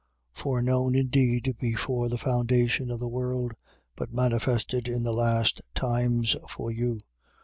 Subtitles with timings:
[0.33, 3.51] Foreknown indeed before the foundation of the world,
[3.95, 6.99] but manifested in the last times for you: 1:21.